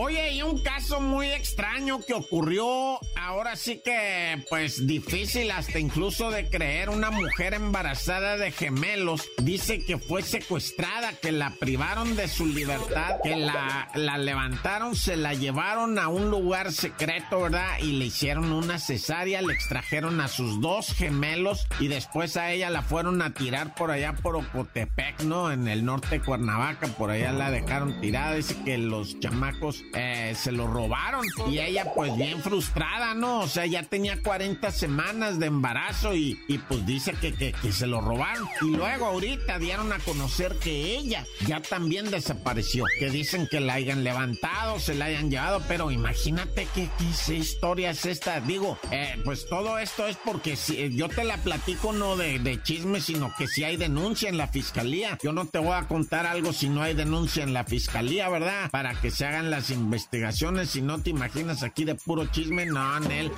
Oye, 0.00 0.34
y 0.34 0.42
un 0.42 0.62
caso 0.62 1.00
muy 1.00 1.26
extraño 1.26 2.00
que 2.06 2.14
ocurrió, 2.14 3.00
ahora 3.16 3.56
sí 3.56 3.82
que 3.84 4.44
pues 4.48 4.86
difícil 4.86 5.50
hasta 5.50 5.80
incluso 5.80 6.30
de 6.30 6.48
creer, 6.48 6.88
una 6.88 7.10
mujer 7.10 7.54
embarazada 7.54 8.36
de 8.36 8.52
gemelos 8.52 9.28
dice 9.42 9.67
que 9.76 9.98
fue 9.98 10.22
secuestrada, 10.22 11.12
que 11.12 11.30
la 11.30 11.50
privaron 11.50 12.16
de 12.16 12.26
su 12.26 12.46
libertad, 12.46 13.16
que 13.22 13.36
la, 13.36 14.16
levantaron, 14.16 14.96
se 14.96 15.16
la 15.16 15.34
llevaron 15.34 15.98
a 15.98 16.08
un 16.08 16.30
lugar 16.30 16.72
secreto, 16.72 17.42
¿verdad? 17.42 17.78
Y 17.82 17.98
le 17.98 18.06
hicieron 18.06 18.50
una 18.50 18.78
cesárea, 18.78 19.42
le 19.42 19.52
extrajeron 19.52 20.22
a 20.22 20.28
sus 20.28 20.62
dos 20.62 20.94
gemelos 20.94 21.66
y 21.80 21.88
después 21.88 22.38
a 22.38 22.50
ella 22.50 22.70
la 22.70 22.80
fueron 22.80 23.20
a 23.20 23.34
tirar 23.34 23.74
por 23.74 23.90
allá 23.90 24.14
por 24.14 24.36
Ocotepec, 24.36 25.20
¿no? 25.24 25.52
En 25.52 25.68
el 25.68 25.84
norte 25.84 26.18
de 26.18 26.24
Cuernavaca, 26.24 26.86
por 26.88 27.10
allá 27.10 27.32
la 27.32 27.50
dejaron 27.50 28.00
tirada. 28.00 28.36
Dice 28.36 28.56
que 28.64 28.78
los 28.78 29.20
chamacos 29.20 29.84
eh, 29.94 30.34
se 30.34 30.50
lo 30.50 30.66
robaron 30.66 31.26
y 31.46 31.58
ella 31.58 31.92
pues 31.94 32.16
bien 32.16 32.40
frustrada, 32.40 33.12
¿no? 33.12 33.40
O 33.40 33.48
sea, 33.48 33.66
ya 33.66 33.82
tenía 33.82 34.22
40 34.22 34.70
semanas 34.70 35.38
de 35.38 35.46
embarazo 35.46 36.14
y, 36.14 36.38
pues 36.68 36.86
dice 36.86 37.12
que, 37.20 37.34
que 37.34 37.72
se 37.72 37.86
lo 37.86 38.00
robaron. 38.00 38.48
Y 38.62 38.74
luego 38.74 39.04
ahorita 39.04 39.57
dieron 39.58 39.92
a 39.92 39.98
conocer 39.98 40.56
que 40.56 40.96
ella 40.96 41.26
ya 41.46 41.60
también 41.60 42.10
desapareció. 42.10 42.84
Que 42.98 43.10
dicen 43.10 43.46
que 43.50 43.60
la 43.60 43.74
hayan 43.74 44.04
levantado, 44.04 44.78
se 44.80 44.94
la 44.94 45.06
hayan 45.06 45.30
llevado, 45.30 45.62
pero 45.68 45.90
imagínate 45.90 46.66
qué, 46.74 46.88
historia 47.32 47.90
es 47.90 48.06
esta. 48.06 48.40
Digo, 48.40 48.78
eh, 48.90 49.20
pues 49.24 49.46
todo 49.48 49.78
esto 49.78 50.06
es 50.06 50.16
porque 50.16 50.56
si, 50.56 50.80
eh, 50.80 50.90
yo 50.92 51.08
te 51.08 51.24
la 51.24 51.36
platico 51.38 51.92
no 51.92 52.16
de, 52.16 52.38
de 52.38 52.62
chisme, 52.62 53.00
sino 53.00 53.32
que 53.36 53.46
si 53.46 53.64
hay 53.64 53.76
denuncia 53.76 54.28
en 54.28 54.38
la 54.38 54.48
fiscalía. 54.48 55.18
Yo 55.22 55.32
no 55.32 55.46
te 55.46 55.58
voy 55.58 55.72
a 55.72 55.88
contar 55.88 56.26
algo 56.26 56.52
si 56.52 56.68
no 56.68 56.82
hay 56.82 56.94
denuncia 56.94 57.42
en 57.42 57.52
la 57.52 57.64
fiscalía, 57.64 58.28
¿verdad? 58.28 58.70
Para 58.70 59.00
que 59.00 59.10
se 59.10 59.26
hagan 59.26 59.50
las 59.50 59.70
investigaciones. 59.70 60.70
Si 60.70 60.82
no 60.82 61.00
te 61.00 61.10
imaginas 61.10 61.62
aquí 61.62 61.84
de 61.84 61.94
puro 61.94 62.26
chisme, 62.26 62.66
no, 62.66 63.00
Nel 63.00 63.30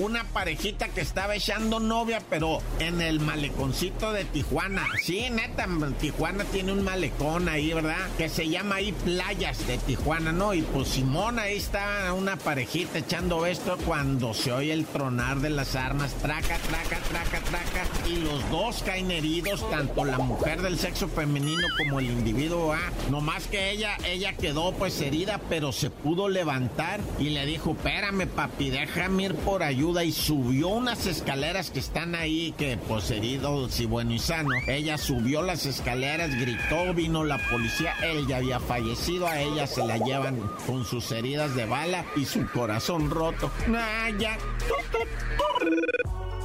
una 0.00 0.24
parejita 0.24 0.88
que 0.88 1.02
estaba 1.02 1.36
echando 1.36 1.78
novia, 1.78 2.22
pero 2.30 2.62
en 2.78 3.02
el 3.02 3.20
maleconcito 3.20 4.12
de 4.12 4.24
Tijuana. 4.24 4.86
Sí, 5.02 5.28
neta, 5.30 5.68
Tijuana 6.00 6.44
tiene 6.44 6.72
un 6.72 6.82
malecón 6.82 7.48
ahí, 7.48 7.72
¿verdad? 7.74 8.08
Que 8.16 8.28
se 8.28 8.48
llama 8.48 8.76
ahí 8.76 8.92
Playas 8.92 9.66
de 9.66 9.76
Tijuana, 9.78 10.32
¿no? 10.32 10.54
Y 10.54 10.62
pues 10.62 10.88
Simón, 10.88 11.38
ahí 11.38 11.56
está 11.56 12.12
una 12.14 12.36
parejita 12.36 12.98
echando 12.98 13.44
esto 13.44 13.76
cuando 13.84 14.32
se 14.32 14.52
oye 14.52 14.72
el 14.72 14.86
tronar 14.86 15.40
de 15.40 15.50
las 15.50 15.76
armas, 15.76 16.14
traca, 16.14 16.56
traca, 16.56 16.98
traca, 17.10 17.40
traca, 17.40 18.08
y 18.08 18.16
los 18.16 18.48
dos 18.50 18.82
caen 18.82 19.10
heridos, 19.10 19.68
tanto 19.70 20.04
la 20.04 20.18
mujer 20.18 20.62
del 20.62 20.78
sexo 20.78 21.08
femenino 21.08 21.66
como 21.76 22.00
el 22.00 22.06
individuo 22.06 22.72
A. 22.72 22.80
No 23.10 23.20
más 23.20 23.46
que 23.48 23.70
ella, 23.70 23.98
ella 24.04 24.32
quedó 24.32 24.72
pues 24.72 24.98
herida, 25.00 25.40
pero 25.50 25.72
se 25.72 25.90
pudo 25.90 26.28
levantar 26.28 27.00
y 27.18 27.30
le 27.30 27.44
dijo, 27.44 27.72
espérame 27.72 28.26
papi, 28.26 28.70
déjame 28.70 29.24
ir 29.24 29.34
por 29.34 29.62
ayuda 29.62 29.89
y 29.98 30.12
subió 30.12 30.68
unas 30.68 31.06
escaleras 31.06 31.70
que 31.70 31.80
están 31.80 32.14
ahí, 32.14 32.54
que 32.56 32.78
pues 32.88 33.10
heridos 33.10 33.80
y 33.80 33.86
bueno 33.86 34.12
y 34.12 34.18
sano. 34.20 34.50
Ella 34.68 34.96
subió 34.96 35.42
las 35.42 35.66
escaleras, 35.66 36.30
gritó, 36.40 36.94
vino 36.94 37.24
la 37.24 37.38
policía, 37.50 37.94
él 38.02 38.26
ya 38.28 38.36
había 38.36 38.60
fallecido, 38.60 39.26
a 39.26 39.40
ella 39.40 39.66
se 39.66 39.84
la 39.84 39.98
llevan 39.98 40.40
con 40.66 40.84
sus 40.84 41.10
heridas 41.10 41.56
de 41.56 41.66
bala 41.66 42.04
y 42.16 42.24
su 42.24 42.46
corazón 42.52 43.10
roto. 43.10 43.50
Ah, 43.74 44.10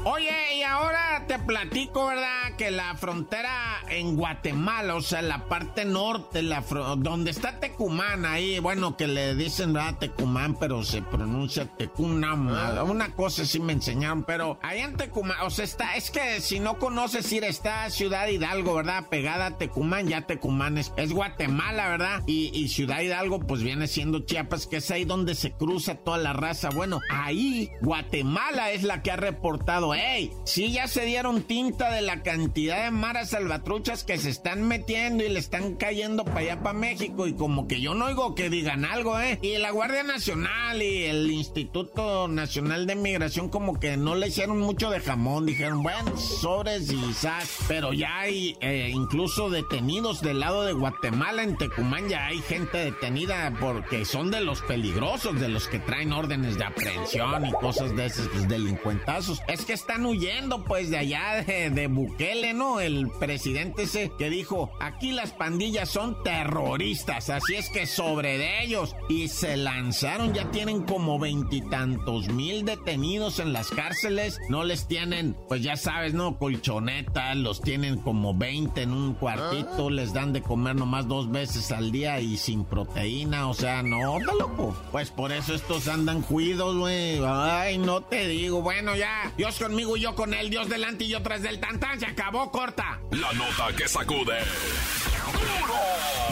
Oye, 0.07 0.57
y 0.57 0.61
ahora 0.61 1.25
te 1.27 1.39
platico, 1.39 2.05
¿verdad? 2.05 2.55
Que 2.59 2.69
la 2.69 2.93
frontera 2.93 3.81
en 3.89 4.15
Guatemala, 4.15 4.93
o 4.93 5.01
sea, 5.01 5.23
la 5.23 5.47
parte 5.47 5.83
norte, 5.83 6.43
la 6.43 6.63
donde 6.97 7.31
está 7.31 7.59
Tecumán, 7.59 8.23
ahí, 8.23 8.59
bueno, 8.59 8.97
que 8.97 9.07
le 9.07 9.33
dicen, 9.33 9.73
¿verdad? 9.73 9.97
Tecumán, 9.97 10.59
pero 10.59 10.83
se 10.83 11.01
pronuncia 11.01 11.65
Tecumán. 11.65 12.49
Ah. 12.49 12.83
Una 12.83 13.15
cosa 13.15 13.45
sí 13.45 13.59
me 13.59 13.73
enseñaron, 13.73 14.23
pero 14.25 14.59
ahí 14.61 14.81
en 14.81 14.95
Tecumán, 14.95 15.37
o 15.41 15.49
sea, 15.49 15.65
está, 15.65 15.95
es 15.95 16.11
que 16.11 16.39
si 16.39 16.59
no 16.59 16.77
conoces 16.77 17.31
ir, 17.31 17.43
está 17.43 17.89
Ciudad 17.89 18.27
Hidalgo, 18.27 18.75
¿verdad? 18.75 19.07
Pegada 19.09 19.47
a 19.47 19.57
Tecumán, 19.57 20.07
ya 20.07 20.21
Tecumán 20.21 20.77
es, 20.77 20.91
Guatemala, 21.11 21.89
¿verdad? 21.89 22.21
Y, 22.27 22.51
y 22.53 22.67
Ciudad 22.67 23.01
Hidalgo, 23.01 23.39
pues 23.39 23.63
viene 23.63 23.87
siendo 23.87 24.19
Chiapas, 24.19 24.67
que 24.67 24.77
es 24.77 24.91
ahí 24.91 25.03
donde 25.03 25.33
se 25.33 25.51
cruza 25.53 25.95
toda 25.95 26.19
la 26.19 26.33
raza. 26.33 26.69
Bueno, 26.69 27.01
ahí 27.09 27.71
Guatemala 27.81 28.69
es 28.69 28.83
la 28.83 29.01
que 29.01 29.09
ha 29.09 29.15
reportado, 29.15 29.94
hey, 29.95 30.31
sí 30.45 30.71
ya 30.71 30.87
se 30.87 31.05
dieron 31.05 31.43
tinta 31.43 31.91
de 31.91 32.01
la 32.01 32.23
cantidad 32.23 32.83
de 32.83 32.91
maras 32.91 33.29
salvatruchas 33.29 34.03
que 34.03 34.17
se 34.17 34.29
están 34.29 34.67
metiendo 34.67 35.23
y 35.23 35.29
le 35.29 35.39
están 35.39 35.75
cayendo 35.75 36.25
para 36.25 36.39
allá, 36.39 36.59
para 36.61 36.77
México, 36.77 37.27
y 37.27 37.33
como 37.33 37.67
que 37.67 37.81
yo 37.81 37.93
no 37.93 38.05
oigo 38.05 38.35
que 38.35 38.49
digan 38.49 38.85
algo, 38.85 39.19
¿eh? 39.19 39.39
Y 39.41 39.57
la 39.57 39.71
Guardia 39.71 40.03
Nacional 40.03 40.81
y 40.81 41.05
el 41.05 41.31
Instituto 41.31 42.27
Nacional 42.27 42.87
de 42.87 42.95
Migración 42.95 43.49
como 43.49 43.79
que 43.79 43.97
no 43.97 44.15
le 44.15 44.27
hicieron 44.27 44.59
mucho 44.59 44.89
de 44.89 44.99
jamón, 44.99 45.45
dijeron, 45.45 45.83
bueno, 45.83 46.17
sobres 46.17 46.91
y 46.91 47.13
sas, 47.13 47.57
pero 47.67 47.93
ya 47.93 48.19
hay 48.19 48.57
eh, 48.61 48.91
incluso 48.93 49.49
detenidos 49.49 50.21
del 50.21 50.39
lado 50.39 50.63
de 50.63 50.73
Guatemala, 50.73 51.43
en 51.43 51.57
Tecumán 51.57 52.09
ya 52.09 52.27
hay 52.27 52.39
gente 52.39 52.77
detenida 52.77 53.55
porque 53.59 54.05
son 54.05 54.31
de 54.31 54.41
los 54.41 54.61
peligrosos, 54.61 55.39
de 55.39 55.49
los 55.49 55.67
que 55.67 55.79
traen 55.79 56.13
órdenes 56.13 56.57
de 56.57 56.65
aprehensión 56.65 57.45
y 57.45 57.51
cosas 57.53 57.95
de 57.95 58.05
esos 58.05 58.27
pues, 58.27 58.47
delincuentazos. 58.47 59.41
Es 59.47 59.65
que 59.65 59.73
están 59.87 60.05
huyendo 60.07 60.63
pues 60.63 60.89
de 60.89 60.97
allá 60.97 61.43
de, 61.45 61.69
de 61.69 61.85
Bukele, 61.85 62.53
¿no? 62.55 62.79
El 62.79 63.07
presidente 63.19 63.83
ese 63.83 64.11
que 64.17 64.31
dijo, 64.31 64.71
aquí 64.79 65.11
las 65.11 65.31
pandillas 65.31 65.89
son 65.89 66.23
terroristas, 66.23 67.29
así 67.29 67.53
es 67.53 67.69
que 67.69 67.85
sobre 67.85 68.39
de 68.39 68.63
ellos. 68.63 68.95
Y 69.09 69.27
se 69.27 69.57
lanzaron, 69.57 70.33
ya 70.33 70.49
tienen 70.49 70.81
como 70.81 71.19
veintitantos 71.19 72.29
mil 72.29 72.65
detenidos 72.65 73.37
en 73.37 73.53
las 73.53 73.69
cárceles, 73.69 74.39
no 74.49 74.63
les 74.63 74.87
tienen, 74.87 75.37
pues 75.47 75.61
ya 75.61 75.77
sabes, 75.77 76.15
¿no? 76.15 76.39
Colchonetas, 76.39 77.37
los 77.37 77.61
tienen 77.61 77.99
como 77.99 78.33
20 78.33 78.81
en 78.81 78.91
un 78.91 79.13
cuartito, 79.13 79.91
les 79.91 80.13
dan 80.13 80.33
de 80.33 80.41
comer 80.41 80.75
nomás 80.75 81.07
dos 81.07 81.29
veces 81.29 81.71
al 81.71 81.91
día 81.91 82.19
y 82.19 82.37
sin 82.37 82.65
proteína, 82.65 83.47
o 83.49 83.53
sea, 83.53 83.83
no, 83.83 84.17
está 84.17 84.33
loco. 84.33 84.75
Pues 84.91 85.11
por 85.11 85.31
eso 85.31 85.53
estos 85.53 85.87
andan 85.87 86.23
cuidos, 86.23 86.75
güey. 86.75 87.19
Ay, 87.23 87.77
no 87.77 88.01
te 88.01 88.27
digo. 88.27 88.63
Bueno, 88.63 88.95
ya, 88.95 89.31
Dios 89.37 89.59
conmigo 89.75 89.97
y 89.97 89.99
yo 89.99 90.15
con 90.15 90.33
él, 90.33 90.49
Dios 90.49 90.69
delante 90.69 91.03
y 91.03 91.09
yo 91.09 91.21
tras 91.21 91.41
del 91.41 91.59
tantán, 91.59 91.99
se 91.99 92.05
acabó, 92.05 92.49
corta. 92.49 92.97
La 93.11 93.33
nota 93.33 93.75
que 93.75 93.89
sacude. 93.89 94.37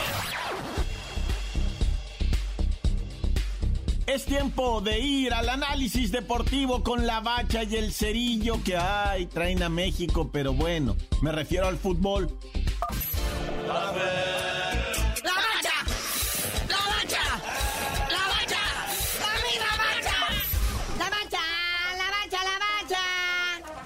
Es 4.06 4.24
tiempo 4.24 4.80
de 4.80 5.00
ir 5.00 5.34
al 5.34 5.48
análisis 5.48 6.12
deportivo 6.12 6.84
con 6.84 7.06
la 7.08 7.20
bacha 7.20 7.64
y 7.64 7.74
el 7.74 7.92
cerillo 7.92 8.62
que 8.62 8.76
hay, 8.76 9.26
traen 9.26 9.64
a 9.64 9.68
México, 9.68 10.30
pero 10.32 10.52
bueno, 10.52 10.96
me 11.22 11.32
refiero 11.32 11.66
al 11.66 11.76
fútbol. 11.76 12.38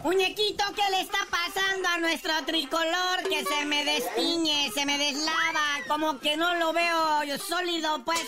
Muñequito, 0.03 0.65
¿qué 0.75 0.83
le 0.91 1.01
está 1.03 1.30
a 1.87 1.99
nuestro 1.99 2.33
tricolor? 2.47 3.23
Que 3.29 3.45
se 3.45 3.65
me 3.65 3.85
destiñe, 3.85 4.71
se 4.75 4.85
me 4.87 4.99
deslava, 4.99 5.85
como 5.89 6.19
que 6.19 6.37
no 6.37 6.55
lo 6.57 6.73
veo 6.73 7.25
yo 7.25 7.39
sólido, 7.39 8.03
pues. 8.05 8.21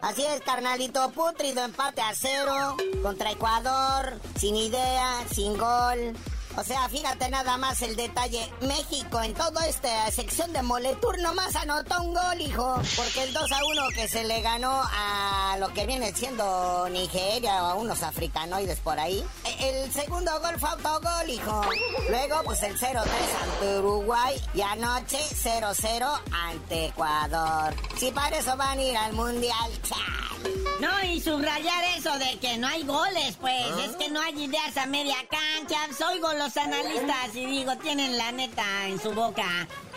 Así 0.00 0.22
es, 0.24 0.40
carnalito, 0.42 1.10
putrido, 1.10 1.64
empate 1.64 2.00
a 2.00 2.14
cero 2.14 2.76
contra 3.02 3.30
Ecuador, 3.32 4.20
sin 4.36 4.56
idea, 4.56 5.24
sin 5.32 5.56
gol. 5.56 6.14
O 6.56 6.64
sea, 6.64 6.88
fíjate 6.88 7.28
nada 7.30 7.56
más 7.56 7.80
el 7.82 7.96
detalle. 7.96 8.52
México 8.60 9.22
en 9.22 9.34
toda 9.34 9.66
esta 9.66 10.10
sección 10.10 10.52
de 10.52 10.62
Moletour 10.62 11.18
nomás 11.20 11.54
anotó 11.56 12.02
un 12.02 12.14
gol, 12.14 12.40
hijo. 12.40 12.74
Porque 12.96 13.22
el 13.24 13.32
2 13.32 13.52
a 13.52 13.64
1 13.64 13.82
que 13.94 14.08
se 14.08 14.24
le 14.24 14.40
ganó 14.42 14.82
a 14.82 15.56
lo 15.58 15.68
que 15.72 15.86
viene 15.86 16.12
siendo 16.12 16.88
Nigeria 16.90 17.62
o 17.64 17.66
a 17.66 17.74
unos 17.74 18.02
africanoides 18.02 18.80
por 18.80 18.98
ahí. 18.98 19.24
E, 19.44 19.84
el 19.84 19.92
segundo 19.92 20.32
gol 20.40 20.58
fue 20.58 20.70
autogol, 20.70 21.30
hijo. 21.30 21.62
Luego, 22.08 22.42
pues 22.44 22.62
el 22.62 22.78
0-3 22.78 22.96
ante 22.96 23.78
Uruguay. 23.78 24.40
Y 24.54 24.62
anoche 24.62 25.18
0-0 25.18 26.20
ante 26.32 26.86
Ecuador. 26.86 27.74
Si 27.96 28.10
para 28.10 28.38
eso 28.38 28.56
van 28.56 28.78
a 28.78 28.82
ir 28.82 28.96
al 28.96 29.12
Mundial, 29.12 29.70
chal. 29.82 30.30
No, 30.80 31.04
y 31.04 31.20
subrayar 31.20 31.84
eso 31.98 32.18
de 32.18 32.38
que 32.38 32.56
no 32.56 32.66
hay 32.66 32.82
goles, 32.84 33.36
pues. 33.40 33.66
¿Ah? 33.70 33.84
Es 33.84 33.96
que 33.96 34.08
no 34.08 34.20
hay 34.20 34.44
ideas 34.44 34.76
a 34.76 34.86
media 34.86 35.16
cancha. 35.28 35.76
Soy 35.96 36.18
gol 36.20 36.39
los 36.40 36.56
analistas 36.56 37.36
y 37.36 37.44
digo, 37.44 37.76
tienen 37.76 38.16
la 38.16 38.32
neta 38.32 38.86
en 38.86 38.98
su 38.98 39.12
boca. 39.12 39.44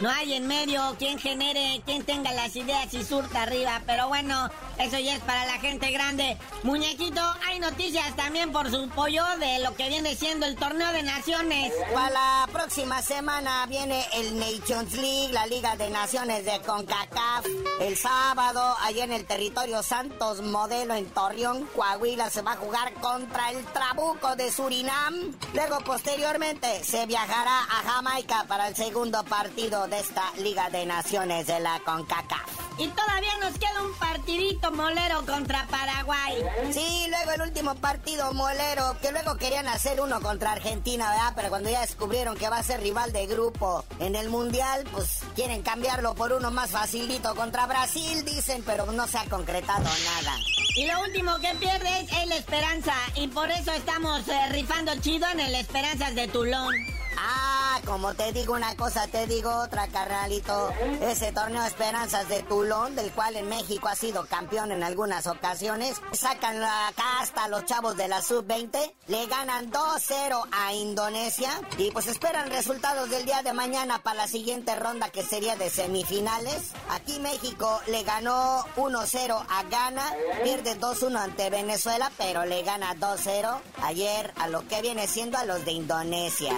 No 0.01 0.09
hay 0.09 0.33
en 0.33 0.45
medio 0.45 0.93
quien 0.99 1.17
genere, 1.17 1.81
quien 1.85 2.03
tenga 2.03 2.33
las 2.33 2.53
ideas 2.57 2.93
y 2.93 3.01
surta 3.01 3.43
arriba. 3.43 3.81
Pero 3.85 4.09
bueno, 4.09 4.49
Eso 4.79 4.99
ya 4.99 5.15
es 5.15 5.21
para 5.21 5.45
la 5.45 5.59
gente 5.59 5.91
grande. 5.91 6.37
Muñequito, 6.63 7.21
hay 7.47 7.59
noticias 7.59 8.15
también 8.15 8.51
por 8.51 8.69
su 8.69 8.89
pollo 8.89 9.23
de 9.39 9.59
lo 9.59 9.75
que 9.75 9.89
viene 9.89 10.15
siendo 10.15 10.45
el 10.45 10.55
torneo 10.55 10.91
de 10.91 11.03
naciones. 11.03 11.73
Para 11.93 12.09
la 12.09 12.49
próxima 12.51 13.01
semana 13.01 13.65
viene 13.67 14.05
el 14.13 14.39
Nations 14.39 14.93
League, 14.93 15.31
la 15.31 15.45
Liga 15.45 15.75
de 15.75 15.89
Naciones 15.89 16.45
de 16.45 16.59
CONCACAF. 16.61 17.45
El 17.81 17.97
sábado, 17.97 18.75
allá 18.81 19.03
en 19.03 19.11
el 19.11 19.25
territorio 19.25 19.83
Santos 19.83 20.41
Modelo 20.41 20.95
en 20.95 21.05
Torreón, 21.07 21.65
Coahuila, 21.75 22.29
se 22.29 22.41
va 22.41 22.53
a 22.53 22.57
jugar 22.57 22.93
contra 22.95 23.51
el 23.51 23.63
Trabuco 23.65 24.35
de 24.35 24.51
Surinam. 24.51 25.35
Luego, 25.53 25.79
posteriormente, 25.79 26.83
se 26.83 27.05
viajará 27.05 27.59
a 27.59 27.91
Jamaica 27.91 28.45
para 28.47 28.67
el 28.67 28.75
segundo 28.75 29.23
partido 29.23 29.87
de 29.87 29.99
esta 29.99 30.23
Liga 30.37 30.69
de 30.69 30.85
Naciones 30.85 31.47
de 31.47 31.59
la 31.59 31.79
CONCACAF. 31.79 32.63
Y 32.77 32.87
todavía 32.87 33.37
nos 33.39 33.53
queda 33.59 33.83
un 33.83 33.93
partidito 33.93 34.62
molero 34.71 35.25
contra 35.25 35.65
Paraguay. 35.67 36.43
Sí, 36.71 37.05
luego 37.09 37.31
el 37.31 37.41
último 37.41 37.75
partido 37.75 38.33
molero, 38.33 38.97
que 39.01 39.11
luego 39.11 39.35
querían 39.37 39.67
hacer 39.67 40.01
uno 40.01 40.21
contra 40.21 40.53
Argentina, 40.53 41.09
¿verdad? 41.09 41.33
Pero 41.35 41.49
cuando 41.49 41.69
ya 41.69 41.81
descubrieron 41.81 42.35
que 42.37 42.49
va 42.49 42.57
a 42.57 42.63
ser 42.63 42.81
rival 42.81 43.11
de 43.11 43.27
grupo 43.27 43.85
en 43.99 44.15
el 44.15 44.29
Mundial, 44.29 44.83
pues 44.91 45.19
quieren 45.35 45.61
cambiarlo 45.61 46.15
por 46.15 46.33
uno 46.33 46.51
más 46.51 46.71
facilito 46.71 47.35
contra 47.35 47.65
Brasil, 47.65 48.23
dicen, 48.25 48.63
pero 48.65 48.91
no 48.91 49.07
se 49.07 49.17
ha 49.17 49.25
concretado 49.25 49.83
nada. 49.83 50.37
Y 50.75 50.87
lo 50.87 51.01
último 51.01 51.37
que 51.39 51.53
pierdes 51.55 52.11
es 52.11 52.27
la 52.27 52.35
esperanza, 52.35 52.93
y 53.15 53.27
por 53.27 53.51
eso 53.51 53.71
estamos 53.71 54.27
eh, 54.27 54.49
rifando 54.49 54.95
chido 55.01 55.27
en 55.29 55.39
el 55.39 55.55
Esperanzas 55.55 56.15
de 56.15 56.27
Tulón. 56.27 56.73
Ah, 57.17 57.52
como 57.85 58.13
te 58.13 58.31
digo 58.31 58.53
una 58.53 58.75
cosa, 58.75 59.07
te 59.07 59.27
digo 59.27 59.49
otra, 59.49 59.87
carnalito. 59.87 60.71
Ese 61.01 61.31
torneo 61.31 61.63
Esperanzas 61.65 62.27
de 62.29 62.43
Tulón, 62.43 62.95
del 62.95 63.11
cual 63.11 63.35
en 63.35 63.49
México 63.49 63.87
ha 63.87 63.95
sido 63.95 64.25
campeón 64.25 64.71
en 64.71 64.83
algunas 64.83 65.27
ocasiones, 65.27 66.01
sacan 66.11 66.63
acá 66.63 67.19
hasta 67.19 67.47
los 67.47 67.65
chavos 67.65 67.97
de 67.97 68.07
la 68.07 68.21
sub-20, 68.21 68.93
le 69.07 69.25
ganan 69.27 69.71
2-0 69.71 70.47
a 70.51 70.73
Indonesia 70.73 71.49
y 71.77 71.91
pues 71.91 72.07
esperan 72.07 72.49
resultados 72.49 73.09
del 73.09 73.25
día 73.25 73.41
de 73.43 73.53
mañana 73.53 74.01
para 74.01 74.17
la 74.17 74.27
siguiente 74.27 74.75
ronda 74.75 75.09
que 75.09 75.23
sería 75.23 75.55
de 75.55 75.69
semifinales. 75.69 76.71
Aquí 76.89 77.19
México 77.19 77.81
le 77.87 78.03
ganó 78.03 78.65
1-0 78.75 79.45
a 79.49 79.63
Ghana, 79.63 80.13
pierde 80.43 80.79
2-1 80.79 81.17
ante 81.17 81.49
Venezuela, 81.49 82.11
pero 82.17 82.45
le 82.45 82.63
gana 82.63 82.95
2-0 82.95 83.59
ayer 83.81 84.33
a 84.37 84.47
lo 84.47 84.67
que 84.67 84.81
viene 84.81 85.07
siendo 85.07 85.37
a 85.37 85.45
los 85.45 85.63
de 85.65 85.71
Indonesia. 85.71 86.53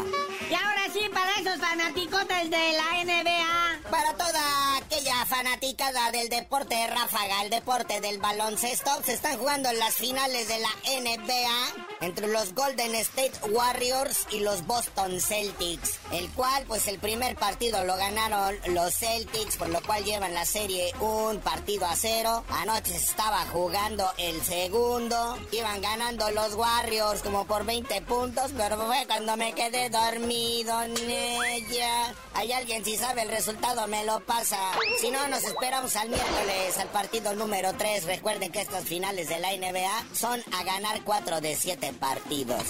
Y 0.49 0.53
ahora 0.53 0.83
sí, 0.93 1.09
para 1.15 1.31
esos 1.39 1.57
fanaticotes 1.57 2.49
de 2.49 2.73
la 2.73 3.03
NBA. 3.05 3.89
Para 3.89 4.13
toda 4.17 4.77
aquella 4.77 5.25
fanaticada 5.25 6.11
del 6.11 6.27
deporte 6.27 6.75
ráfaga, 6.87 7.43
el 7.43 7.49
deporte 7.49 8.01
del 8.01 8.19
baloncesto, 8.19 8.91
se 9.03 9.13
están 9.13 9.37
jugando 9.37 9.71
las 9.71 9.95
finales 9.95 10.47
de 10.49 10.59
la 10.59 10.69
NBA 11.01 11.94
entre 12.01 12.27
los 12.27 12.53
Golden 12.53 12.93
State 12.95 13.33
Warriors 13.49 14.27
y 14.31 14.39
los 14.39 14.65
Boston 14.65 15.19
Celtics, 15.19 15.99
el 16.11 16.29
cual 16.31 16.63
pues 16.67 16.87
el 16.87 16.99
primer 16.99 17.35
partido 17.35 17.83
lo 17.83 17.95
ganaron 17.95 18.55
los 18.67 18.95
Celtics, 18.95 19.57
por 19.57 19.69
lo 19.69 19.81
cual 19.81 20.03
llevan 20.03 20.33
la 20.33 20.45
serie 20.45 20.91
un 20.99 21.39
partido 21.39 21.85
a 21.85 21.95
cero. 21.95 22.43
Anoche 22.49 22.91
se 22.91 23.05
estaba 23.05 23.45
jugando 23.47 24.09
el 24.17 24.41
segundo, 24.43 25.37
iban 25.51 25.81
ganando 25.81 26.29
los 26.31 26.55
Warriors 26.55 27.21
como 27.21 27.45
por 27.45 27.65
20 27.65 28.01
puntos, 28.01 28.51
pero 28.55 28.77
fue 28.85 29.05
cuando 29.07 29.37
me 29.37 29.53
quedé 29.53 29.89
dormido 29.89 30.81
en 30.83 30.97
ella. 30.97 32.13
Hay 32.33 32.51
alguien 32.51 32.83
si 32.83 32.97
sabe 32.97 33.21
el 33.21 33.29
resultado 33.29 33.87
me 33.87 34.03
lo 34.05 34.19
pasa. 34.21 34.57
Si 34.99 35.11
no, 35.11 35.27
nos 35.27 35.43
esperamos 35.43 35.95
al 35.95 36.09
miércoles 36.09 36.77
al 36.77 36.89
partido 36.89 37.33
número 37.33 37.73
3. 37.73 38.05
Recuerden 38.05 38.51
que 38.51 38.61
estas 38.61 38.83
finales 38.83 39.29
de 39.29 39.39
la 39.39 39.55
NBA 39.55 40.03
son 40.13 40.43
a 40.51 40.63
ganar 40.63 41.03
4 41.03 41.41
de 41.41 41.55
7 41.55 41.84
partidos. 41.93 42.63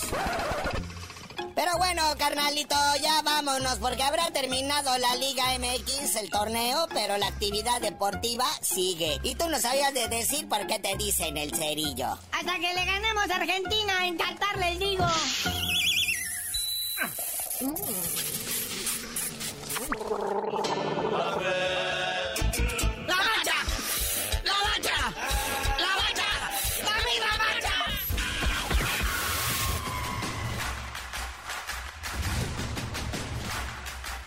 Pero 1.56 1.78
bueno, 1.78 2.04
carnalito, 2.18 2.76
ya 3.02 3.22
vámonos 3.22 3.78
porque 3.80 4.04
habrá 4.04 4.30
terminado 4.32 4.98
la 4.98 5.16
Liga 5.16 5.46
MX, 5.58 6.16
el 6.18 6.30
torneo, 6.30 6.86
pero 6.94 7.18
la 7.18 7.28
actividad 7.28 7.80
deportiva 7.80 8.46
sigue. 8.62 9.20
Y 9.24 9.36
tú 9.36 9.48
no 9.50 9.58
sabías 9.60 9.94
de 9.94 10.10
decir 10.10 10.50
por 10.50 10.68
qué 10.68 10.80
te 10.80 10.98
dicen 10.98 11.38
el 11.38 11.56
cerillo. 11.56 12.18
Hasta 12.34 12.56
que 12.56 12.74
le 12.74 12.86
ganemos 12.86 13.30
a 13.30 13.36
Argentina 13.36 14.06
en 14.06 14.18
Qatar, 14.18 14.58
les 14.58 14.80
digo. 14.80 15.06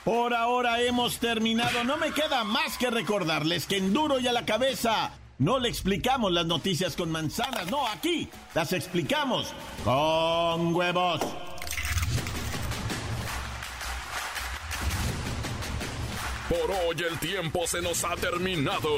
Por 0.09 0.33
ahora 0.33 0.81
hemos 0.81 1.19
terminado. 1.19 1.85
No 1.85 1.99
me 1.99 2.13
queda 2.13 2.43
más 2.43 2.79
que 2.79 2.89
recordarles 2.89 3.67
que 3.67 3.77
en 3.77 3.93
duro 3.93 4.19
y 4.19 4.27
a 4.27 4.33
la 4.33 4.47
cabeza 4.47 5.13
no 5.37 5.59
le 5.59 5.69
explicamos 5.69 6.33
las 6.33 6.47
noticias 6.47 6.97
con 6.97 7.11
manzanas. 7.11 7.71
No, 7.71 7.87
aquí 7.87 8.27
las 8.55 8.73
explicamos 8.73 9.53
con 9.85 10.75
huevos. 10.75 11.21
Por 16.49 16.71
hoy 16.71 16.97
el 17.07 17.19
tiempo 17.19 17.67
se 17.67 17.83
nos 17.83 18.03
ha 18.05 18.17
terminado. 18.17 18.89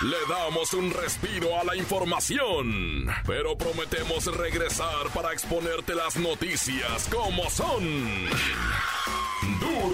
Le 0.00 0.16
damos 0.26 0.72
un 0.72 0.90
respiro 0.90 1.60
a 1.60 1.64
la 1.64 1.76
información, 1.76 3.08
pero 3.26 3.58
prometemos 3.58 4.24
regresar 4.34 5.10
para 5.14 5.34
exponerte 5.34 5.94
las 5.94 6.16
noticias 6.16 7.10
como 7.10 7.50
son. 7.50 8.30